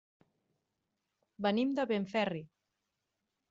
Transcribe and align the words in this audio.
Venim 1.47 1.77
de 1.81 1.87
Benferri. 1.95 2.45